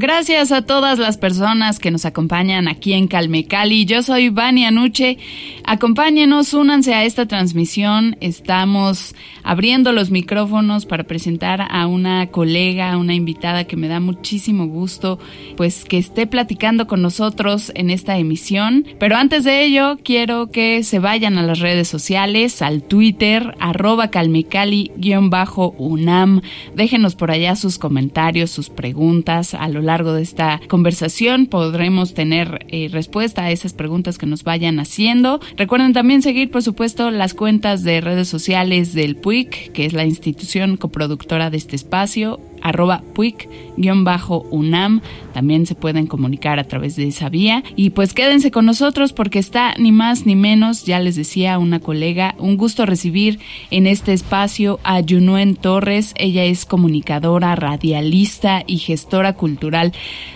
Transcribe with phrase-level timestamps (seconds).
[0.00, 3.84] Gracias a todas las personas que nos acompañan aquí en Calmecali.
[3.84, 5.18] Yo soy Vani Anuche.
[5.64, 8.16] Acompáñenos, únanse a esta transmisión.
[8.20, 14.68] Estamos abriendo los micrófonos para presentar a una colega, una invitada que me da muchísimo
[14.68, 15.18] gusto,
[15.56, 18.86] pues que esté platicando con nosotros en esta emisión.
[19.00, 24.12] Pero antes de ello, quiero que se vayan a las redes sociales, al Twitter, arroba
[24.12, 26.40] calmecali-unam.
[26.76, 32.66] Déjenos por allá sus comentarios, sus preguntas a lo largo de esta conversación podremos tener
[32.68, 35.40] eh, respuesta a esas preguntas que nos vayan haciendo.
[35.56, 40.04] Recuerden también seguir, por supuesto, las cuentas de redes sociales del PUIC, que es la
[40.04, 45.00] institución coproductora de este espacio, arroba puic-unam.
[45.32, 47.62] También se pueden comunicar a través de esa vía.
[47.76, 51.80] Y pues quédense con nosotros porque está ni más ni menos, ya les decía una
[51.80, 53.38] colega, un gusto recibir
[53.70, 56.14] en este espacio a Yunuen Torres.
[56.16, 59.92] Ella es comunicadora, radialista y gestora cultural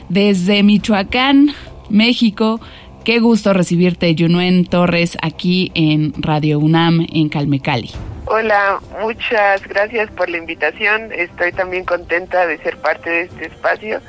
[0.09, 1.53] desde Michoacán,
[1.91, 2.61] México.
[3.05, 7.91] Qué gusto recibirte, Yunuen Torres, aquí en Radio UNAM en Calmecali.
[8.35, 11.13] Hola, muchas gracias por la invitación.
[11.13, 14.01] Estoy también contenta de ser parte de este espacio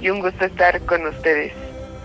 [0.00, 1.52] y un gusto estar con ustedes.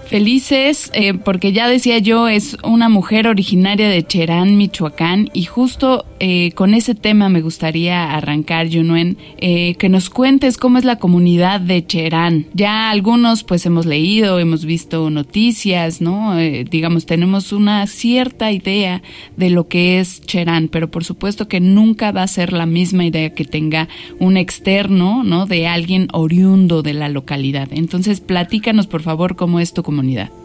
[0.07, 6.05] Felices, eh, porque ya decía yo, es una mujer originaria de Cherán, Michoacán, y justo
[6.21, 10.97] eh, con ese tema me gustaría arrancar, Yunuen, eh, que nos cuentes cómo es la
[10.97, 12.45] comunidad de Cherán.
[12.53, 16.37] Ya algunos pues hemos leído, hemos visto noticias, ¿no?
[16.37, 19.01] digamos, tenemos una cierta idea
[19.35, 23.05] de lo que es Cherán, pero por supuesto que nunca va a ser la misma
[23.05, 23.89] idea que tenga
[24.19, 25.45] un externo, ¿no?
[25.45, 27.67] De alguien oriundo de la localidad.
[27.71, 29.96] Entonces, platícanos por favor cómo es tu comunidad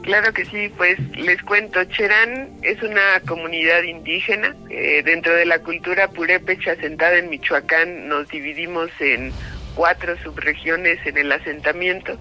[0.03, 4.55] Claro que sí, pues les cuento, Cherán es una comunidad indígena.
[4.71, 9.33] Eh, dentro de la cultura purépecha asentada en Michoacán nos dividimos en
[9.75, 12.19] cuatro subregiones en el asentamiento,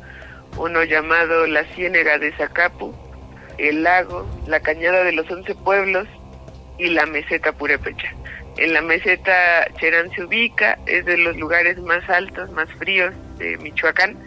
[0.58, 2.94] uno llamado la Ciénega de Zacapu,
[3.58, 6.08] el lago, la Cañada de los Once Pueblos
[6.78, 8.14] y la meseta purépecha.
[8.58, 13.58] En la meseta Cherán se ubica, es de los lugares más altos, más fríos de
[13.58, 14.18] Michoacán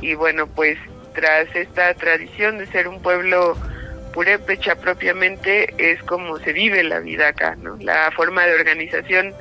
[0.00, 0.78] y bueno, pues
[1.14, 3.56] tras esta tradición de ser un pueblo
[4.12, 7.76] purépecha propiamente, es como se vive la vida acá, ¿no?
[7.80, 9.34] La forma de organización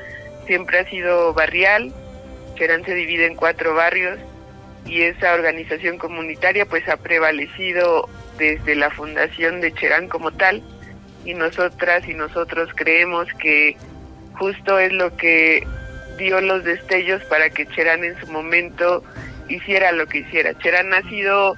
[0.47, 1.93] siempre ha sido barrial,
[2.55, 4.19] Cherán se divide en cuatro barrios
[4.85, 10.61] y esa organización comunitaria pues ha prevalecido desde la fundación de Cherán como tal
[11.25, 13.77] y nosotras y nosotros creemos que
[14.33, 15.65] justo es lo que
[16.17, 19.03] dio los destellos para que Cherán en su momento
[19.49, 20.53] hiciera lo que hiciera.
[20.59, 21.55] Cherán ha sido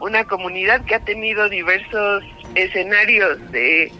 [0.00, 2.24] una comunidad que ha tenido diversos
[2.54, 3.90] escenarios de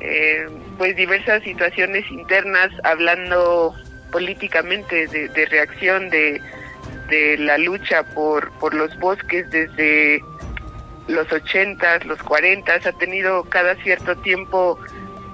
[0.00, 0.48] eh,
[0.78, 3.74] pues diversas situaciones internas hablando
[4.10, 6.40] políticamente de, reacción de,
[7.08, 10.22] de, la lucha por, por los bosques desde
[11.06, 14.78] los ochentas, los cuarentas, ha tenido cada cierto tiempo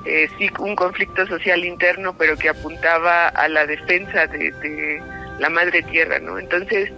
[0.04, 5.02] eh, sí un conflicto social interno, pero que apuntaba a la defensa de, de
[5.38, 6.38] la madre tierra, ¿no?
[6.38, 6.92] Entonces,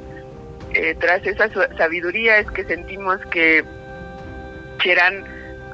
[0.75, 3.65] eh, tras esa sabiduría es que sentimos que
[4.79, 5.25] Cherán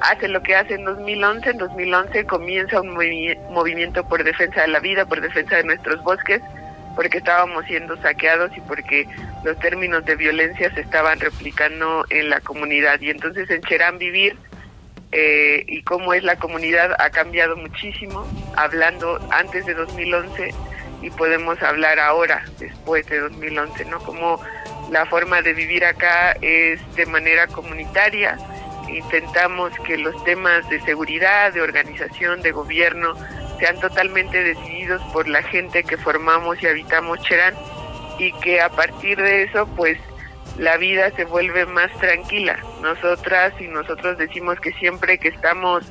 [0.01, 1.51] hace lo que hace en 2011.
[1.51, 2.95] En 2011 comienza un
[3.51, 6.41] movimiento por defensa de la vida, por defensa de nuestros bosques,
[6.95, 9.07] porque estábamos siendo saqueados y porque
[9.45, 13.01] los términos de violencia se estaban replicando en la comunidad.
[13.01, 14.37] Y entonces en Cherán vivir
[15.13, 18.27] eh, y cómo es la comunidad ha cambiado muchísimo,
[18.57, 20.55] hablando antes de 2011
[21.03, 23.99] y podemos hablar ahora, después de 2011, ¿no?
[24.01, 24.41] Como
[24.91, 28.37] la forma de vivir acá es de manera comunitaria.
[28.89, 33.15] Intentamos que los temas de seguridad, de organización, de gobierno
[33.59, 37.55] sean totalmente decididos por la gente que formamos y habitamos Cherán
[38.19, 39.99] y que a partir de eso pues
[40.59, 42.59] la vida se vuelve más tranquila.
[42.83, 45.85] Nosotras y nosotros decimos que siempre que estamos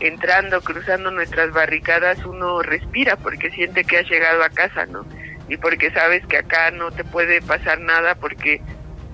[0.00, 5.04] entrando, cruzando nuestras barricadas, uno respira porque siente que ha llegado a casa, ¿no?
[5.48, 8.60] Y porque sabes que acá no te puede pasar nada porque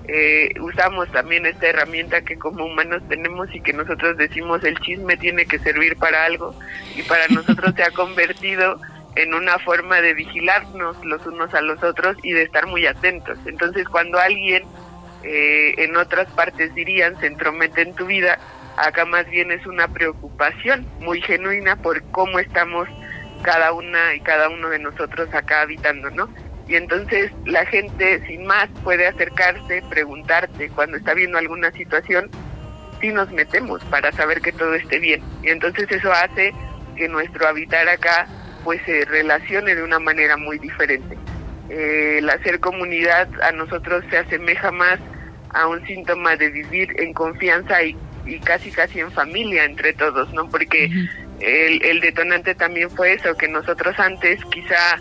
[0.07, 5.15] eh, usamos también esta herramienta que como humanos tenemos y que nosotros decimos el chisme
[5.15, 6.55] tiene que servir para algo
[6.95, 8.79] y para nosotros se ha convertido
[9.15, 13.37] en una forma de vigilarnos los unos a los otros y de estar muy atentos.
[13.45, 14.63] Entonces cuando alguien
[15.23, 18.39] eh, en otras partes dirían se entromete en tu vida,
[18.75, 22.89] acá más bien es una preocupación muy genuina por cómo estamos
[23.43, 26.29] cada una y cada uno de nosotros acá habitando, ¿no?
[26.67, 32.29] y entonces la gente sin más puede acercarse, preguntarte cuando está viendo alguna situación,
[33.01, 35.21] si nos metemos para saber que todo esté bien.
[35.43, 36.53] Y entonces eso hace
[36.95, 38.27] que nuestro habitar acá
[38.63, 41.17] pues se relacione de una manera muy diferente.
[41.69, 44.99] Eh, el hacer comunidad a nosotros se asemeja más
[45.49, 50.31] a un síntoma de vivir en confianza y, y casi casi en familia entre todos,
[50.33, 50.49] ¿no?
[50.49, 50.89] Porque
[51.43, 54.97] el, el detonante también fue eso, que nosotros antes quizá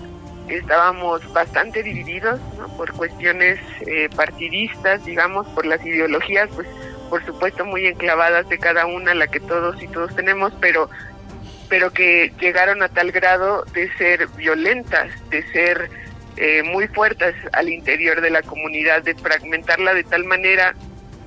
[0.48, 2.40] estábamos bastante divididos
[2.76, 6.66] por cuestiones eh, partidistas, digamos, por las ideologías, pues
[7.08, 10.88] por supuesto muy enclavadas de cada una, la que todos y todos tenemos, pero
[11.68, 15.88] pero que llegaron a tal grado de ser violentas, de ser
[16.36, 20.74] eh, muy fuertes al interior de la comunidad, de fragmentarla de tal manera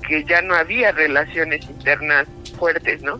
[0.08, 2.28] que ya no había relaciones internas
[2.60, 3.20] fuertes, ¿no?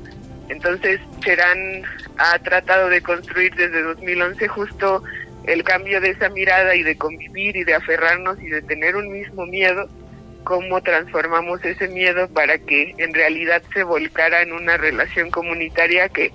[0.50, 1.84] Entonces, Cherán
[2.18, 5.04] ha tratado de construir desde 2011 justo
[5.46, 9.12] el cambio de esa mirada y de convivir y de aferrarnos y de tener un
[9.12, 9.90] mismo miedo,
[10.44, 16.32] cómo transformamos ese miedo para que en realidad se volcara en una relación comunitaria que,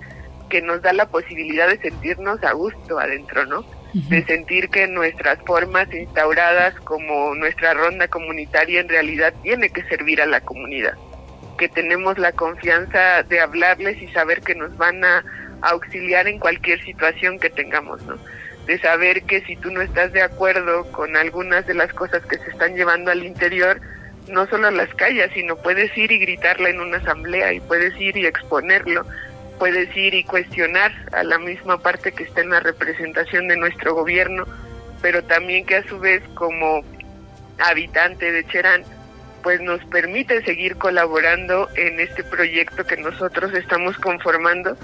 [0.49, 3.65] que nos da la posibilidad de sentirnos a gusto adentro, ¿no?
[3.93, 10.23] De sentir que nuestras formas instauradas como nuestra ronda comunitaria en realidad tiene que servir
[10.23, 10.95] a la comunidad,
[11.61, 15.23] que tenemos la confianza de hablarles y saber que nos van a
[15.61, 18.17] auxiliar en cualquier situación que tengamos, ¿no?
[18.65, 22.39] de saber que si tú no estás de acuerdo con algunas de las cosas que
[22.39, 23.79] se están llevando al interior,
[24.29, 28.17] no solo las calles, sino puedes ir y gritarla en una asamblea y puedes ir
[28.17, 29.05] y exponerlo,
[29.59, 33.95] puedes ir y cuestionar a la misma parte que está en la representación de nuestro
[33.95, 34.47] gobierno,
[35.03, 36.83] pero también que a su vez como
[37.59, 38.83] habitante de Cherán,
[39.43, 44.77] pues nos permite seguir colaborando en este proyecto que nosotros estamos conformando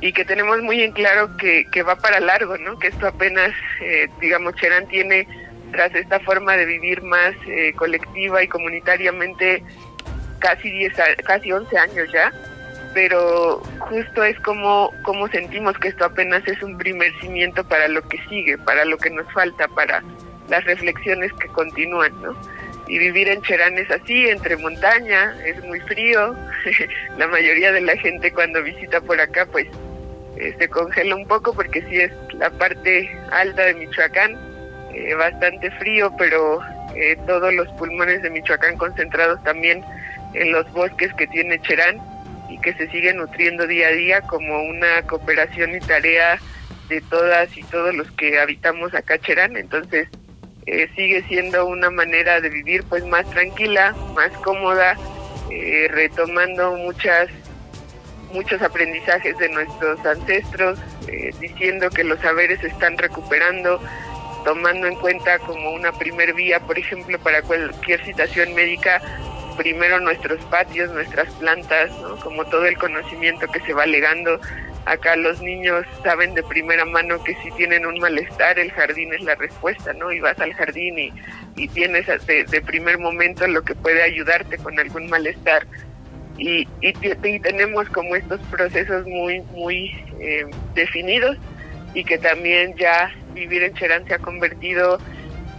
[0.00, 2.78] y que tenemos muy en claro que, que va para largo, ¿no?
[2.78, 5.26] Que esto apenas, eh, digamos, Cherán tiene,
[5.70, 9.62] tras esta forma de vivir más eh, colectiva y comunitariamente,
[10.40, 10.92] casi 10,
[11.24, 12.32] casi 11 años ya,
[12.94, 18.06] pero justo es como, como sentimos que esto apenas es un primer cimiento para lo
[18.08, 20.02] que sigue, para lo que nos falta, para
[20.48, 22.36] las reflexiones que continúan, ¿no?
[22.92, 26.36] Y vivir en Cherán es así, entre montaña, es muy frío.
[27.16, 29.66] la mayoría de la gente cuando visita por acá pues
[30.36, 34.36] eh, se congela un poco porque sí es la parte alta de Michoacán,
[34.92, 36.60] eh, bastante frío, pero
[36.94, 39.82] eh, todos los pulmones de Michoacán concentrados también
[40.34, 41.98] en los bosques que tiene Cherán
[42.50, 46.38] y que se sigue nutriendo día a día como una cooperación y tarea
[46.90, 49.56] de todas y todos los que habitamos acá Cherán.
[49.56, 50.08] Entonces
[50.64, 54.96] sigue siendo una manera de vivir pues más tranquila, más cómoda,
[55.90, 57.28] retomando muchas
[58.32, 63.80] muchos aprendizajes de nuestros ancestros, eh, diciendo que los saberes se están recuperando,
[64.44, 69.00] tomando en cuenta como una primer vía, por ejemplo, para cualquier situación médica,
[69.56, 71.90] primero nuestros patios, nuestras plantas,
[72.22, 74.40] como todo el conocimiento que se va legando.
[74.84, 79.22] Acá los niños saben de primera mano que si tienen un malestar, el jardín es
[79.22, 80.10] la respuesta, ¿no?
[80.10, 81.12] Y vas al jardín y,
[81.56, 85.66] y tienes de, de primer momento lo que puede ayudarte con algún malestar
[86.38, 91.36] y, y, tenemos como estos procesos muy, muy eh, definidos
[91.94, 94.98] y que también ya vivir en Cherán se ha convertido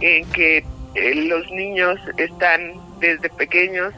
[0.00, 0.64] en que
[0.94, 3.94] eh, los niños están desde pequeños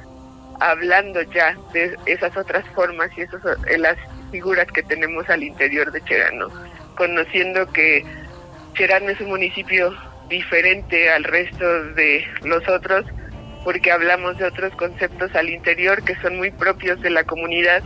[0.60, 3.96] hablando ya de esas otras formas y esas eh, las
[4.30, 6.38] figuras que tenemos al interior de Cherán,
[6.96, 8.04] conociendo que
[8.74, 9.94] Cherán es un municipio
[10.28, 11.64] diferente al resto
[11.94, 13.04] de los otros,
[13.64, 17.82] porque hablamos de otros conceptos al interior que son muy propios de la comunidad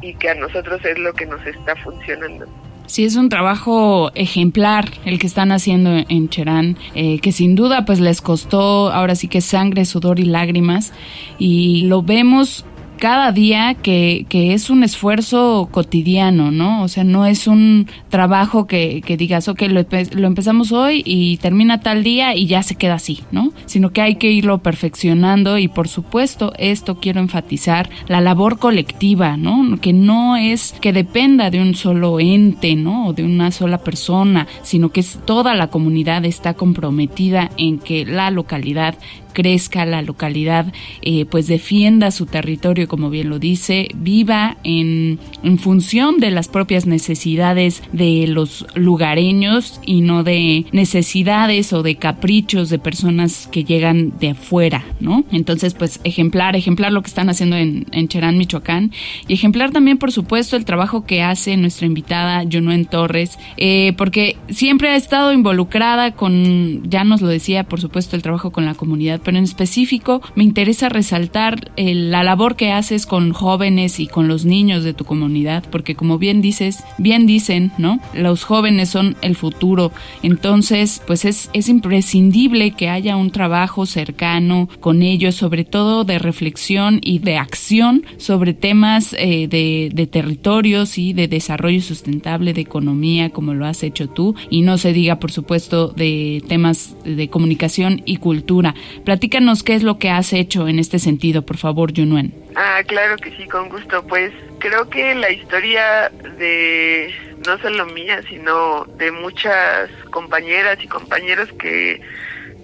[0.00, 2.46] y que a nosotros es lo que nos está funcionando.
[2.86, 7.86] Sí, es un trabajo ejemplar el que están haciendo en Cherán, eh, que sin duda
[7.86, 10.92] pues les costó ahora sí que sangre, sudor y lágrimas
[11.38, 12.66] y lo vemos
[12.98, 16.82] cada día que, que, es un esfuerzo cotidiano, ¿no?
[16.82, 21.36] O sea, no es un trabajo que, que digas, ok, lo, lo, empezamos hoy y
[21.38, 23.52] termina tal día y ya se queda así, ¿no?
[23.66, 29.36] Sino que hay que irlo perfeccionando y por supuesto esto quiero enfatizar, la labor colectiva,
[29.36, 29.78] ¿no?
[29.80, 33.08] Que no es que dependa de un solo ente, ¿no?
[33.08, 38.04] O de una sola persona, sino que es toda la comunidad está comprometida en que
[38.04, 38.94] la localidad
[39.34, 40.72] crezca la localidad,
[41.02, 45.18] eh, pues defienda su territorio, como bien lo dice, viva en,
[45.58, 52.70] función de las propias necesidades de los lugareños y no de necesidades o de caprichos
[52.70, 55.24] de personas que llegan de afuera, ¿no?
[55.30, 58.92] Entonces, pues ejemplar, ejemplar lo que están haciendo en, en Cherán, Michoacán,
[59.28, 64.36] y ejemplar también, por supuesto, el trabajo que hace nuestra invitada Junuen Torres, eh, porque
[64.48, 68.74] siempre ha estado involucrada con, ya nos lo decía, por supuesto, el trabajo con la
[68.74, 74.06] comunidad, pero en específico me interesa resaltar eh, la labor que haces con jóvenes y
[74.06, 78.00] con los niños de tu comunidad, porque como bien dices, bien dicen, ¿no?
[78.14, 84.68] Los jóvenes son el futuro, entonces, pues es, es imprescindible que haya un trabajo cercano
[84.80, 90.98] con ellos, sobre todo de reflexión y de acción sobre temas eh, de, de territorios
[90.98, 95.18] y de desarrollo sustentable, de economía, como lo has hecho tú, y no se diga,
[95.18, 98.74] por supuesto, de temas de comunicación y cultura.
[99.14, 102.34] Platícanos qué es lo que has hecho en este sentido, por favor, Yunuen.
[102.56, 104.04] Ah, claro que sí, con gusto.
[104.08, 107.14] Pues creo que la historia de
[107.46, 112.00] no solo mía, sino de muchas compañeras y compañeros que,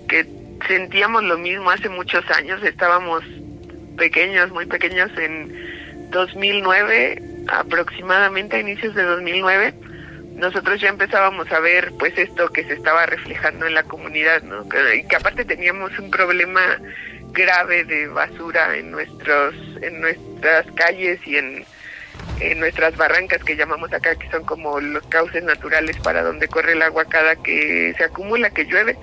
[0.09, 0.27] que
[0.67, 3.23] sentíamos lo mismo hace muchos años, estábamos
[3.97, 5.55] pequeños, muy pequeños en
[6.11, 9.73] 2009, aproximadamente a inicios de 2009,
[10.41, 14.65] nosotros ya empezábamos a ver pues esto que se estaba reflejando en la comunidad, ¿no?
[14.95, 16.79] Y que aparte teníamos un problema
[17.33, 21.65] grave de basura en nuestros en nuestras calles y en,
[22.41, 26.73] en nuestras barrancas que llamamos acá que son como los cauces naturales para donde corre
[26.73, 28.97] el agua cada que se acumula que llueve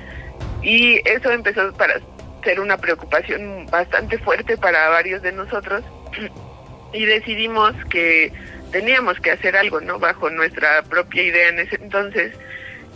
[0.61, 2.01] y eso empezó para
[2.43, 5.83] ser una preocupación bastante fuerte para varios de nosotros
[6.93, 8.33] y decidimos que
[8.71, 9.99] teníamos que hacer algo, ¿no?
[9.99, 12.33] Bajo nuestra propia idea en ese entonces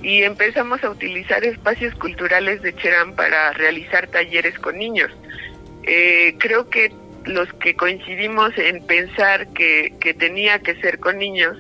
[0.02, 5.12] y empezamos a utilizar espacios culturales de Cherán para realizar talleres con niños.
[5.84, 6.92] Eh, creo que
[7.26, 11.58] los que coincidimos en pensar que, que tenía que ser con niños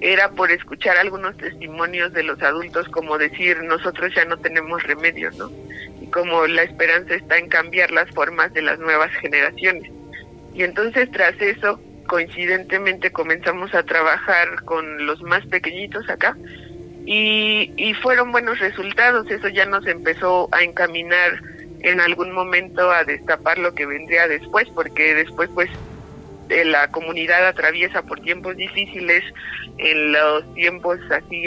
[0.00, 5.30] era por escuchar algunos testimonios de los adultos como decir nosotros ya no tenemos remedio,
[5.32, 5.50] ¿no?
[6.00, 9.90] Y como la esperanza está en cambiar las formas de las nuevas generaciones.
[10.54, 16.36] Y entonces tras eso, coincidentemente comenzamos a trabajar con los más pequeñitos acá
[17.06, 19.30] y, y fueron buenos resultados.
[19.30, 21.40] Eso ya nos empezó a encaminar
[21.80, 25.70] en algún momento a destapar lo que vendría después, porque después pues
[26.48, 29.24] de la comunidad atraviesa por tiempos difíciles
[29.78, 31.44] en los tiempos así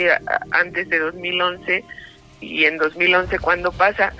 [0.50, 1.84] antes de 2011
[2.40, 4.12] y en 2011 cuando pasa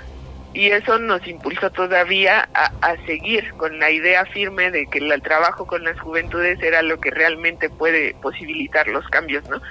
[0.53, 5.21] y eso nos impulsó todavía a, a, seguir con la idea firme de que el
[5.21, 9.61] trabajo con las juventudes era lo que realmente puede posibilitar los cambios, ¿no?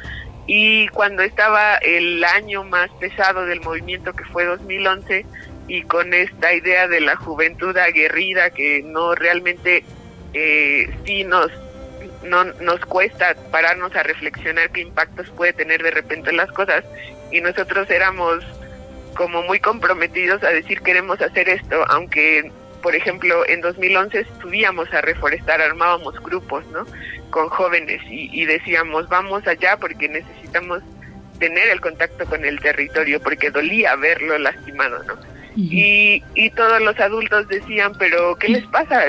[0.47, 5.26] Y cuando estaba el año más pesado del movimiento que fue 2011
[5.68, 9.85] y con esta idea de la juventud aguerrida que no realmente
[10.32, 11.50] eh, sí nos
[12.23, 16.82] no nos cuesta pararnos a reflexionar qué impactos puede tener de repente las cosas
[17.30, 18.42] y nosotros éramos
[19.18, 25.00] como muy comprometidos a decir queremos hacer esto, aunque por ejemplo en 2011 subíamos a
[25.00, 26.87] reforestar, armábamos grupos, ¿no?
[27.30, 30.84] Con jóvenes y, y decíamos vamos allá porque necesitamos
[31.40, 35.14] tener el contacto con el territorio porque dolía verlo lastimado, ¿no?
[35.56, 39.02] y, y todos los adultos decían, pero ¿qué les pasa?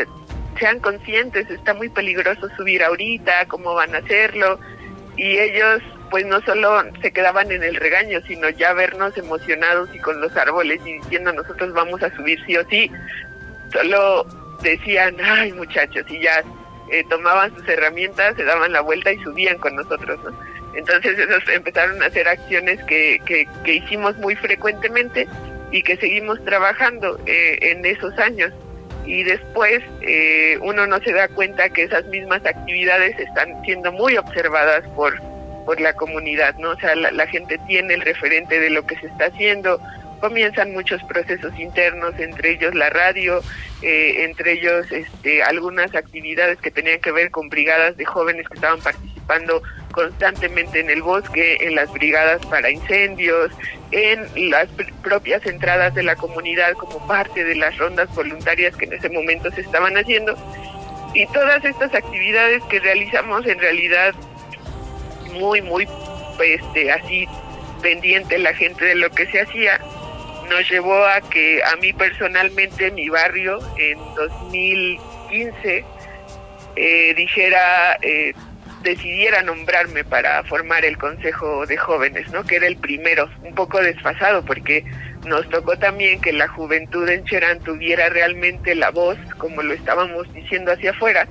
[0.59, 4.59] Sean conscientes, está muy peligroso subir ahorita, ¿cómo van a hacerlo?
[5.15, 9.99] Y ellos pues no solo se quedaban en el regaño, sino ya vernos emocionados y
[9.99, 12.91] con los árboles y diciendo nosotros vamos a subir sí o sí,
[13.71, 14.25] solo
[14.61, 16.43] decían, ay muchachos, y ya
[16.91, 20.31] eh, tomaban sus herramientas, se daban la vuelta y subían con nosotros, ¿no?
[20.75, 25.27] Entonces esos empezaron a hacer acciones que, que, hicimos muy frecuentemente
[25.71, 28.51] y que seguimos trabajando eh, en esos años.
[29.05, 34.17] Y después eh, uno no se da cuenta que esas mismas actividades están siendo muy
[34.17, 35.19] observadas por,
[35.69, 36.71] por la comunidad, ¿no?
[36.71, 39.79] O sea, la, gente tiene el referente de lo que se está haciendo,
[40.19, 43.39] comienzan muchos procesos internos, entre ellos la radio,
[43.83, 48.55] eh, entre ellos este, algunas actividades que tenían que ver con brigadas de jóvenes que
[48.55, 49.61] estaban participando
[49.91, 53.51] constantemente en el bosque, en las brigadas para incendios,
[53.91, 58.85] en las pr propias entradas de la comunidad como parte de las rondas voluntarias que
[58.85, 60.35] en ese momento se estaban haciendo.
[61.13, 64.15] Y todas estas actividades que realizamos en realidad
[65.33, 65.87] muy, muy
[66.43, 67.27] este, así
[67.81, 69.79] pendiente la gente de lo que se hacía,
[70.49, 75.85] nos llevó a que a mí personalmente mi barrio en 2015
[76.75, 78.33] eh, dijera, eh,
[78.81, 82.43] decidiera nombrarme para formar el Consejo de Jóvenes, ¿no?
[82.43, 84.83] Que era el primero, un poco desfasado porque
[85.25, 90.33] Nos tocó también que la juventud en Cherán tuviera realmente la voz, como lo estábamos
[90.33, 91.27] diciendo hacia afuera,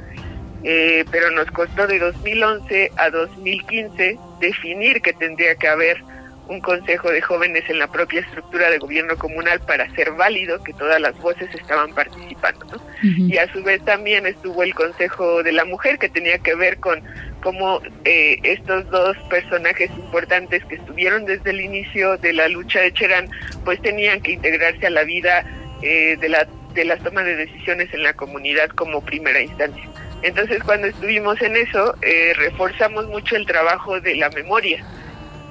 [0.64, 6.02] eh, pero nos costó de 2011 a 2015 definir que tendría que haber
[6.48, 10.72] un consejo de jóvenes en la propia estructura de gobierno comunal para ser válido que
[10.72, 12.66] todas las voces estaban participando.
[12.66, 12.80] ¿no?
[13.02, 16.78] Y a su vez también estuvo el consejo de la mujer que tenía que ver
[16.78, 17.02] con
[17.42, 22.92] cómo eh, estos dos personajes importantes que estuvieron desde el inicio de la lucha de
[22.92, 23.28] Cherán
[23.64, 25.44] pues tenían que integrarse a la vida
[25.82, 29.84] eh, de la de las tomas de decisiones en la comunidad como primera instancia.
[30.22, 34.84] Entonces cuando estuvimos en eso eh, reforzamos mucho el trabajo de la memoria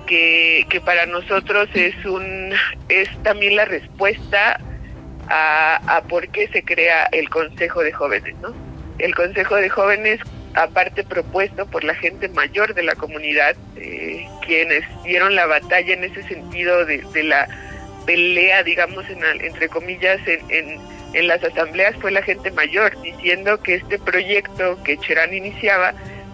[0.08, 2.54] que, que para nosotros es un
[2.90, 4.60] es también la respuesta
[5.30, 8.54] a, a por qué se crea el Consejo de Jóvenes, ¿no?
[8.98, 10.20] El Consejo de Jóvenes,
[10.56, 16.04] aparte propuesto por la gente mayor de la comunidad, eh, quienes dieron la batalla en
[16.04, 17.48] ese sentido de, de la
[18.06, 23.62] pelea, digamos, en, entre comillas, en, en, en las asambleas fue la gente mayor, diciendo
[23.62, 25.94] que este proyecto que Cherán iniciaba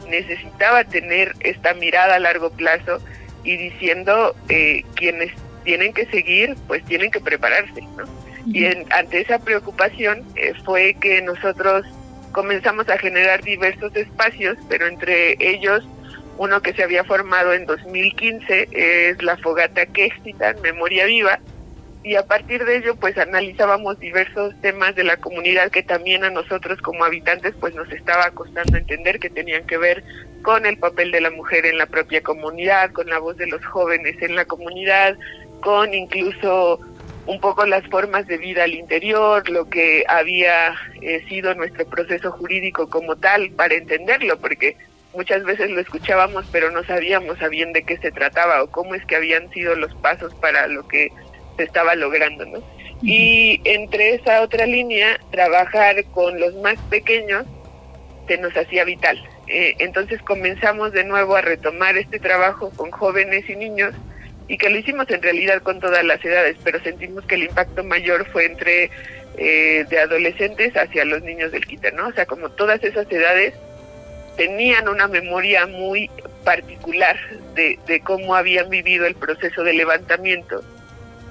[0.10, 3.00] necesitaba tener esta mirada a largo plazo
[3.46, 5.32] y diciendo eh, quienes
[5.64, 8.04] tienen que seguir, pues tienen que prepararse, ¿no?
[8.46, 11.86] Y en, ante esa preocupación eh, fue que nosotros
[12.34, 15.88] comenzamos a generar diversos espacios, pero entre ellos
[16.38, 21.40] uno que se había formado en 2015 es la Fogata Quextitan, Memoria Viva,
[22.04, 26.30] y a partir de ello pues analizábamos diversos temas de la comunidad que también a
[26.30, 30.04] nosotros como habitantes pues nos estaba costando entender que tenían que ver
[30.42, 33.66] con el papel de la mujer en la propia comunidad, con la voz de los
[33.66, 35.18] jóvenes en la comunidad,
[35.62, 36.82] con incluso
[37.26, 42.32] un poco las formas de vida al interior, lo que había eh, sido nuestro proceso
[42.32, 44.76] jurídico como tal para entenderlo, porque
[45.14, 48.96] muchas veces lo escuchábamos pero no sabíamos a bien de qué se trataba o cómo
[48.96, 51.12] es que habían sido los pasos para lo que
[51.58, 52.64] se estaba logrando, ¿no?
[53.02, 57.46] Y entre esa otra línea, trabajar con los más pequeños
[58.28, 59.22] se nos hacía vital.
[59.48, 63.94] Eh, entonces comenzamos de nuevo a retomar este trabajo con jóvenes y niños
[64.48, 67.84] y que lo hicimos en realidad con todas las edades, pero sentimos que el impacto
[67.84, 68.90] mayor fue entre
[69.38, 72.08] eh, de adolescentes hacia los niños del quita, ¿no?
[72.08, 73.54] O sea, como todas esas edades
[74.38, 76.10] tenían una memoria muy
[76.46, 77.18] particular
[77.54, 80.64] de, de cómo habían vivido el proceso de levantamiento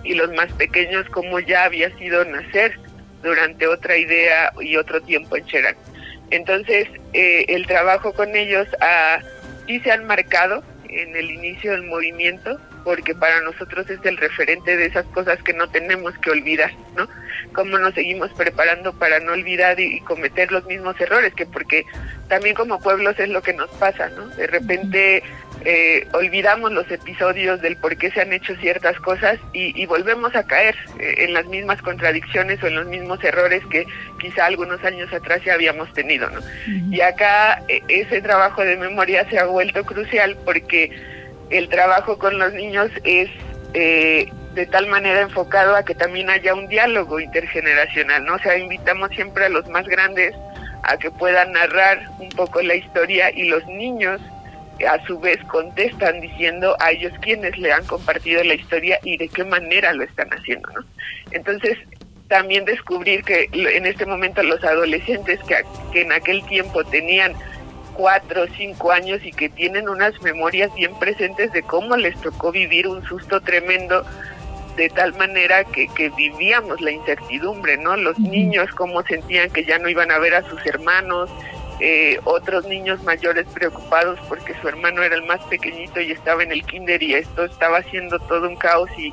[0.05, 2.79] y los más pequeños como ya había sido nacer
[3.23, 5.77] durante otra idea y otro tiempo en Cherán.
[6.31, 9.21] Entonces, eh, el trabajo con ellos ha,
[9.67, 14.77] sí se han marcado en el inicio del movimiento, porque para nosotros es el referente
[14.77, 17.09] de esas cosas que no tenemos que olvidar, ¿no?
[17.55, 21.85] Cómo nos seguimos preparando para no olvidar y, cometer los mismos errores, que porque
[22.29, 24.27] también como pueblos es lo que nos pasa, ¿no?
[24.29, 25.23] De repente
[25.65, 30.35] eh, olvidamos los episodios del por qué se han hecho ciertas cosas y, y volvemos
[30.35, 33.87] a caer eh, en las mismas contradicciones o en los mismos errores que
[34.19, 36.41] quizá algunos años atrás ya habíamos tenido, ¿no?
[36.91, 40.91] Y acá eh, ese trabajo de memoria se ha vuelto crucial porque
[41.51, 43.31] el trabajo con los niños es
[43.75, 48.35] eh, de tal manera enfocado a que también haya un diálogo intergeneracional, ¿no?
[48.35, 50.35] O sea, invitamos siempre a los más grandes
[50.83, 54.21] a que puedan narrar un poco la historia y los niños
[54.87, 59.29] a su vez contestan diciendo a ellos quienes le han compartido la historia y de
[59.29, 60.85] qué manera lo están haciendo, ¿no?
[61.31, 61.79] Entonces,
[62.29, 67.35] también descubrir que en este momento los adolescentes que, que en aquel tiempo tenían
[67.95, 72.51] cuatro o cinco años y que tienen unas memorias bien presentes de cómo les tocó
[72.51, 74.05] vivir un susto tremendo
[74.77, 77.97] de tal manera que, que vivíamos la incertidumbre, ¿no?
[77.97, 81.29] Los niños cómo sentían que ya no iban a ver a sus hermanos,
[81.81, 86.53] eh, otros niños mayores preocupados porque su hermano era el más pequeñito y estaba en
[86.53, 89.13] el kinder y esto estaba haciendo todo un caos y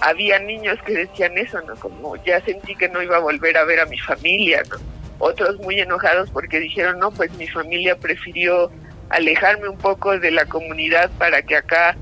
[0.00, 1.74] había niños que decían eso, ¿no?
[1.76, 4.76] Como ya sentí que no iba a volver a ver a mi familia, ¿no?
[5.18, 8.70] Otros muy enojados porque dijeron, no, pues mi familia prefirió
[9.10, 11.96] alejarme un poco de la comunidad para que acá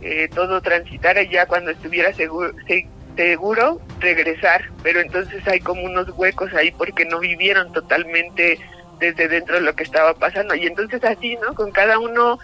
[0.00, 2.52] eh, todo transitara ya cuando estuviera seguro,
[3.16, 8.58] seguro regresar, pero entonces hay como unos huecos ahí porque no vivieron totalmente
[9.04, 11.54] desde dentro de lo que estaba pasando y entonces así, ¿no?
[11.54, 12.38] Con cada uno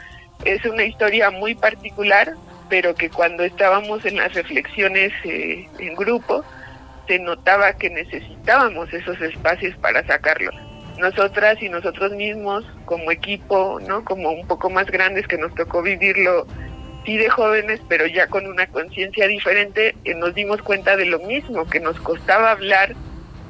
[0.45, 2.35] es una historia muy particular,
[2.69, 6.45] pero que cuando estábamos en las reflexiones eh, en grupo,
[7.07, 10.55] se notaba que necesitábamos esos espacios para sacarlos.
[10.99, 14.05] Nosotras y nosotros mismos, como equipo, ¿no?
[14.05, 16.47] Como un poco más grandes que nos tocó vivirlo,
[17.05, 21.19] sí de jóvenes, pero ya con una conciencia diferente, eh, nos dimos cuenta de lo
[21.21, 22.95] mismo, que nos costaba hablar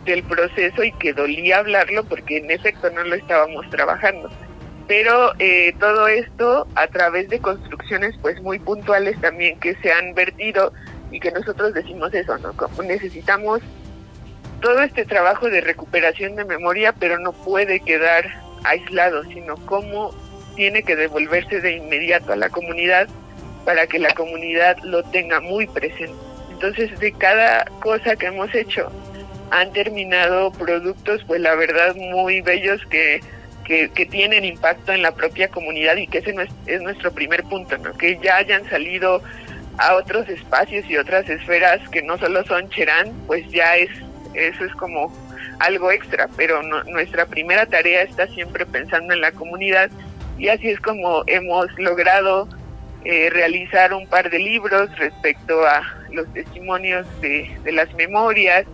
[0.04, 4.30] del proceso y que dolía hablarlo porque en efecto no lo estábamos trabajando.
[4.88, 10.14] Pero eh, todo esto a través de construcciones pues muy puntuales también que se han
[10.14, 10.72] vertido
[11.10, 12.52] y que nosotros decimos eso, ¿no?
[12.56, 13.60] Como necesitamos
[14.60, 18.26] todo este trabajo de recuperación de memoria, pero no puede quedar
[18.64, 20.14] aislado, sino cómo
[20.54, 23.08] tiene que devolverse de inmediato a la comunidad
[23.64, 26.14] para que la comunidad lo tenga muy presente.
[26.50, 28.90] Entonces, de cada cosa que hemos hecho,
[29.50, 33.20] han terminado productos, pues la verdad, muy bellos que,
[33.64, 36.34] que, tienen impacto en la propia comunidad y que ese
[36.66, 37.92] es nuestro primer punto, ¿no?
[37.92, 39.22] que ya hayan salido
[39.78, 43.90] a otros espacios y otras esferas que no solo son Cherán, pues ya es
[44.34, 45.12] eso es como
[45.58, 49.90] algo extra, pero nuestra primera tarea está siempre pensando en la comunidad
[50.38, 52.48] y así es como hemos logrado
[53.04, 55.82] eh, realizar un par de libros respecto a
[56.12, 58.66] los testimonios de, de las memorias,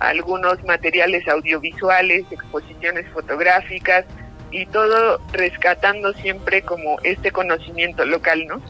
[0.00, 4.04] algunos materiales audiovisuales, exposiciones fotográficas
[4.50, 8.62] y todo rescatando siempre como este conocimiento local, ¿no?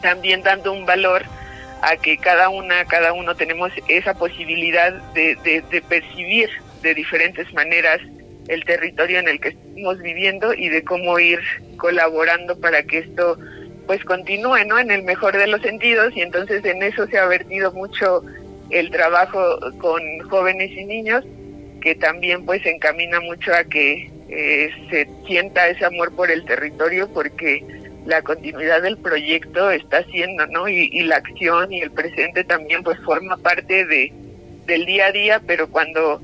[0.00, 1.24] También dando un valor
[1.82, 6.48] a que cada una, cada uno tenemos esa posibilidad de, de, percibir
[6.82, 8.00] de diferentes maneras
[8.48, 11.40] el territorio en el que estamos viviendo y de cómo ir
[11.76, 13.38] colaborando para que esto
[13.86, 14.78] pues continúe, ¿no?
[14.78, 18.22] En el mejor de los sentidos y entonces en eso se ha vertido mucho
[18.70, 21.24] el trabajo con jóvenes y niños
[21.80, 27.08] que también pues encamina mucho a que eh, se sienta ese amor por el territorio
[27.12, 27.64] porque
[28.06, 30.68] la continuidad del proyecto está haciendo, ¿no?
[30.68, 34.12] Y, la acción y el presente también pues forma parte de
[34.66, 36.20] del día a día, pero cuando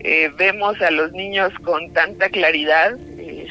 [0.00, 3.46] eh, vemos a los niños con tanta claridad, eh,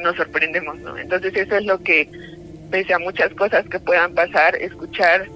[0.00, 0.96] nos sorprendemos, ¿no?
[0.96, 2.08] Entonces eso es lo que,
[2.70, 5.26] pese a muchas cosas que puedan pasar, escuchar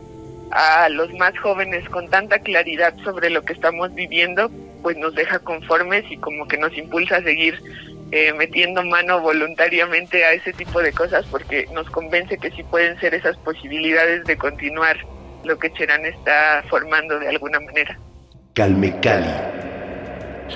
[0.52, 4.50] a los más jóvenes con tanta claridad sobre lo que estamos viviendo,
[4.82, 7.58] pues nos deja conformes y como que nos impulsa a seguir
[8.10, 13.00] eh, metiendo mano voluntariamente a ese tipo de cosas porque nos convence que sí pueden
[13.00, 14.98] ser esas posibilidades de continuar
[15.44, 17.98] lo que Cherán está formando de alguna manera.
[18.52, 19.81] Calme Cali.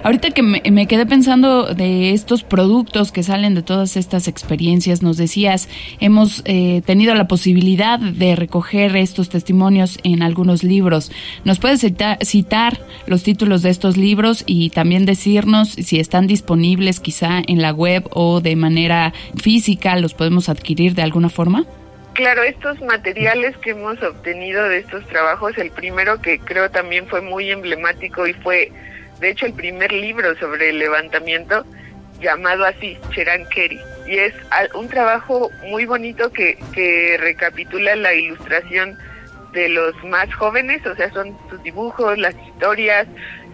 [0.03, 5.17] Ahorita que me, quedé pensando de estos productos que salen de todas estas experiencias, nos
[5.17, 5.69] decías,
[6.01, 11.11] hemos eh, tenido la posibilidad de recoger estos testimonios en algunos libros.
[11.45, 17.41] ¿Nos puedes citar, los títulos de estos libros y también decirnos si están disponibles quizá
[17.47, 21.65] en la web o de manera física, los podemos adquirir de alguna forma?
[22.17, 27.21] Claro, estos materiales que hemos obtenido de estos trabajos, el primero que creo también fue
[27.21, 28.73] muy emblemático y fue
[29.21, 31.65] de hecho el primer libro sobre el levantamiento
[32.21, 33.81] llamado así, Cherankeri.
[34.07, 34.35] Y es
[34.75, 38.97] un trabajo muy bonito que, que recapitula la ilustración
[39.53, 43.07] de los más jóvenes, o sea, son sus dibujos, las historias,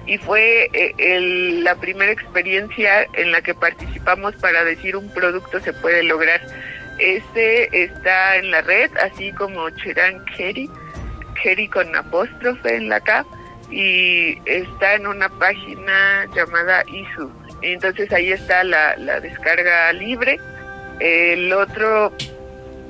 [0.06, 5.72] y fue eh, la primera experiencia en la que participamos para decir un producto se
[5.72, 6.40] puede lograr.
[6.98, 10.68] Este está en la red, así como Cherankeri,
[11.40, 13.24] Keri con apóstrofe en la K
[13.70, 17.30] y está en una página llamada ISU.
[17.62, 20.38] Entonces ahí está la, descarga libre.
[21.00, 22.12] El otro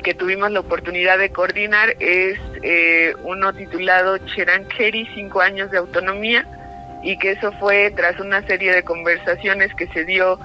[0.03, 6.47] que tuvimos la oportunidad de coordinar es eh, uno titulado Cherankeri, cinco años de autonomía,
[7.03, 10.39] y que eso fue tras una serie de conversaciones que se dio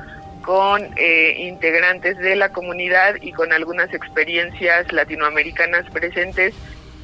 [0.44, 6.54] con eh, integrantes de la comunidad y con algunas experiencias latinoamericanas presentes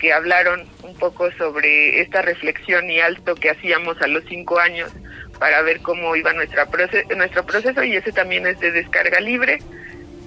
[0.04, 4.92] que hablaron un poco sobre esta reflexión y alto que hacíamos a los cinco años
[5.39, 6.68] para ver cómo iba nuestra
[7.16, 9.60] nuestro proceso y ese también es de descarga libre.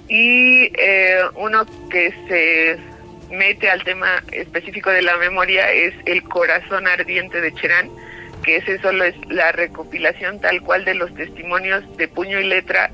[0.07, 2.79] Y eh, uno que se
[3.31, 7.91] mete al tema específico de la memoria es El corazón ardiente de Cherán,
[8.43, 12.89] que ese solo es la recopilación tal cual de los testimonios de puño y letra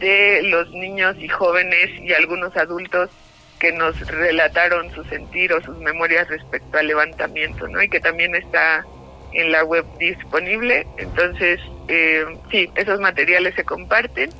[0.00, 3.10] de los niños y jóvenes y algunos adultos
[3.58, 7.82] que nos relataron su sentir o sus memorias respecto al levantamiento, ¿no?
[7.82, 8.84] Y que también está
[9.32, 10.86] en la web disponible.
[10.98, 14.30] Entonces, eh, sí, esos materiales se comparten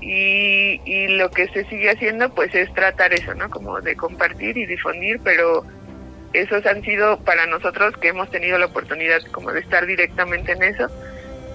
[0.00, 3.48] y, lo que se sigue haciendo, pues, es tratar eso, ¿no?
[3.50, 5.64] Como de compartir y difundir, pero
[6.32, 10.62] esos han sido para nosotros que hemos tenido la oportunidad como de estar directamente en
[10.62, 10.88] eso,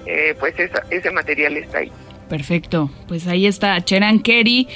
[0.05, 0.53] eh, pues
[0.89, 1.91] ese material está ahí.
[2.29, 4.67] Perfecto, pues ahí está Cheran Kerry,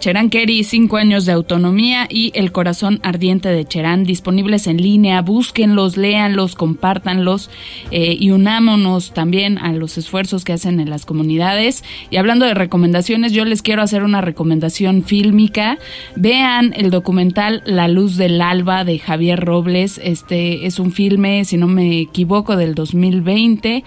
[0.00, 5.20] Cherán Kerry, cinco años de autonomía y El corazón ardiente de Cherán, disponibles en línea.
[5.20, 7.50] Búsquenlos, léanlos, compártanlos
[7.90, 11.84] eh, y unámonos también a los esfuerzos que hacen en las comunidades.
[12.10, 15.76] Y hablando de recomendaciones, yo les quiero hacer una recomendación fílmica.
[16.16, 20.00] Vean el documental La luz del alba de Javier Robles.
[20.02, 23.84] Este es un filme, si no me equivoco, del 2020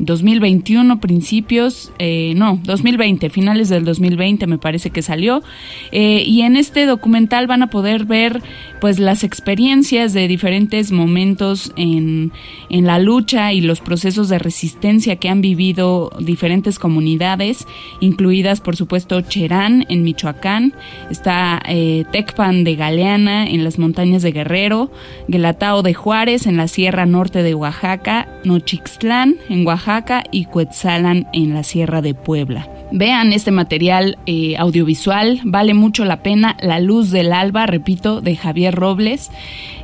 [0.00, 5.42] 2021 principios, eh, no, 2020, finales del 2020 me parece que salió.
[5.92, 8.42] Eh, y en este documental van a poder ver
[8.80, 12.32] pues las experiencias de diferentes momentos en,
[12.70, 17.66] en la lucha y los procesos de resistencia que han vivido diferentes comunidades,
[18.00, 20.72] incluidas por supuesto Cherán en Michoacán,
[21.10, 24.90] está eh, Tecpan de Galeana en las montañas de Guerrero,
[25.28, 29.89] Guelatao de Juárez en la Sierra Norte de Oaxaca, Nochixtlán en Oaxaca
[30.30, 32.68] y Cuetzalan en la Sierra de Puebla.
[32.92, 36.56] Vean este material eh, audiovisual, vale mucho la pena.
[36.60, 39.30] La luz del alba, repito, de Javier Robles.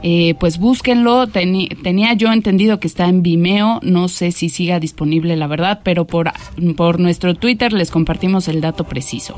[0.03, 1.27] Eh, pues búsquenlo.
[1.27, 3.81] tenía yo entendido que está en Vimeo.
[3.83, 6.31] No sé si siga disponible, la verdad, pero por,
[6.77, 9.37] por nuestro Twitter les compartimos el dato preciso.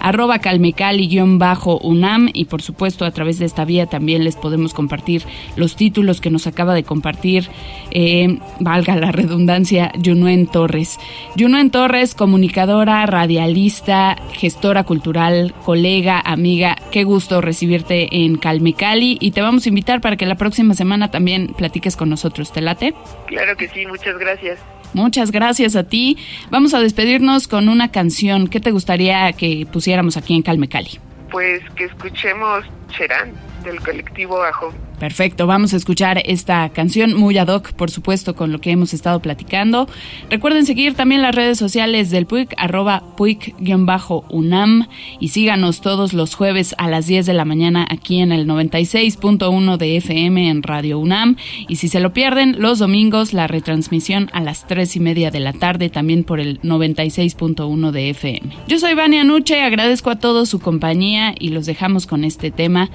[0.00, 5.22] Arroba calmecali-unam y por supuesto a través de esta vía también les podemos compartir
[5.56, 7.48] los títulos que nos acaba de compartir,
[7.90, 10.98] eh, valga la redundancia, Junuen Torres.
[11.38, 16.76] Junuen Torres, comunicadora radialista, gestora cultural, colega, amiga.
[16.90, 21.10] Qué gusto recibirte en Calmecali y te vamos a invitar para que la próxima semana
[21.10, 22.52] también platiques con nosotros.
[22.52, 22.94] ¿Te late?
[23.26, 24.58] Claro que sí, muchas gracias.
[24.92, 26.18] Muchas gracias a ti.
[26.50, 28.48] Vamos a despedirnos con una canción.
[28.48, 30.98] ¿Qué te gustaría que pusiéramos aquí en Calmecali?
[31.30, 34.72] Pues que escuchemos Cherán del colectivo Ajo.
[35.00, 38.92] Perfecto, vamos a escuchar esta canción muy ad hoc, por supuesto, con lo que hemos
[38.92, 39.88] estado platicando.
[40.28, 46.74] Recuerden seguir también las redes sociales del PUIC, arroba PUIC-UNAM y síganos todos los jueves
[46.76, 51.36] a las 10 de la mañana aquí en el 96.1 de FM en Radio UNAM.
[51.66, 55.40] Y si se lo pierden, los domingos la retransmisión a las 3 y media de
[55.40, 58.50] la tarde también por el 96.1 de FM.
[58.68, 62.90] Yo soy Vania Nuche, agradezco a todos su compañía y los dejamos con este tema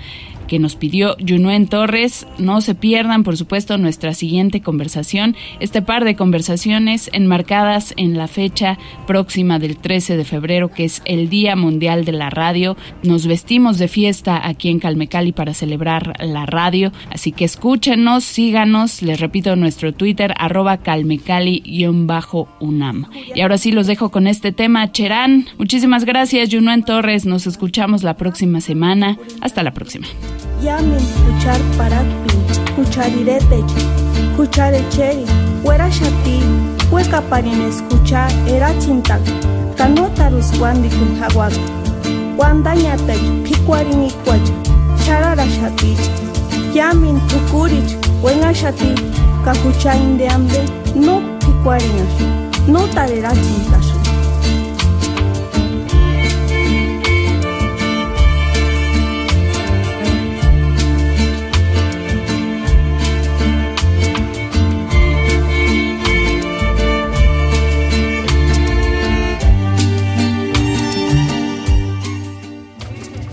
[0.48, 2.28] que nos pidió Junuen Torres.
[2.38, 8.28] No se pierdan, por supuesto, nuestra siguiente conversación, este par de conversaciones enmarcadas en la
[8.28, 8.78] fecha
[9.08, 12.78] próxima del 13 de febrero, que es el Día Mundial de la Radio.
[13.04, 19.02] Nos vestimos de fiesta aquí en Calmecali para celebrar la radio, así que escúchenos, síganos,
[19.02, 23.06] les repito nuestro Twitter, arroba calmecali-unam.
[23.34, 25.46] Y ahora sí los dejo con este tema, Cherán.
[25.58, 27.26] Muchísimas gracias, Junuen Torres.
[27.26, 29.18] Nos escuchamos la próxima semana.
[29.42, 30.06] Hasta la próxima.
[30.62, 32.34] Yamin huchar parakpi,
[32.76, 33.64] hucharirete,
[34.38, 35.26] hucharecheri,
[35.64, 36.40] huera shati,
[36.92, 39.22] hueca parin escuchar era chintak,
[39.78, 41.54] canota ruswandi kun hawag,
[42.38, 44.48] wandañatek, pikwarin ikwach,
[45.06, 45.96] charara shati,
[46.74, 48.96] yamin tukurich, buena shati,
[49.46, 50.64] kahuchain de hambre,
[50.96, 52.36] no pikwarin
[52.68, 53.32] no tarera